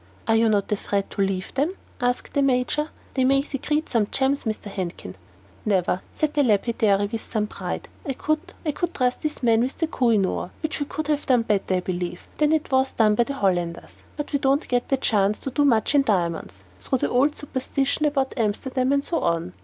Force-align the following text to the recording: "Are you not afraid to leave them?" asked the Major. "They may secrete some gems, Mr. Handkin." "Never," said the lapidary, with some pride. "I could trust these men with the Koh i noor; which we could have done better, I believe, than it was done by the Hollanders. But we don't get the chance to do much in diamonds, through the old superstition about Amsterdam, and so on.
"Are 0.27 0.35
you 0.35 0.49
not 0.49 0.71
afraid 0.71 1.11
to 1.11 1.21
leave 1.21 1.53
them?" 1.53 1.75
asked 2.01 2.33
the 2.33 2.41
Major. 2.41 2.89
"They 3.13 3.23
may 3.23 3.43
secrete 3.43 3.87
some 3.87 4.07
gems, 4.09 4.45
Mr. 4.45 4.63
Handkin." 4.63 5.13
"Never," 5.63 6.01
said 6.11 6.33
the 6.33 6.41
lapidary, 6.41 7.05
with 7.05 7.21
some 7.21 7.45
pride. 7.45 7.87
"I 8.03 8.13
could 8.13 8.43
trust 8.95 9.21
these 9.21 9.43
men 9.43 9.61
with 9.61 9.77
the 9.77 9.85
Koh 9.85 10.09
i 10.09 10.15
noor; 10.15 10.49
which 10.63 10.79
we 10.79 10.87
could 10.87 11.07
have 11.07 11.27
done 11.27 11.43
better, 11.43 11.75
I 11.75 11.79
believe, 11.81 12.21
than 12.39 12.51
it 12.51 12.71
was 12.71 12.93
done 12.93 13.13
by 13.13 13.25
the 13.25 13.35
Hollanders. 13.35 13.97
But 14.17 14.33
we 14.33 14.39
don't 14.39 14.67
get 14.67 14.89
the 14.89 14.97
chance 14.97 15.37
to 15.41 15.51
do 15.51 15.63
much 15.63 15.93
in 15.93 16.01
diamonds, 16.01 16.63
through 16.79 16.97
the 16.97 17.09
old 17.11 17.35
superstition 17.35 18.07
about 18.07 18.33
Amsterdam, 18.37 18.91
and 18.93 19.03
so 19.05 19.19
on. 19.19 19.53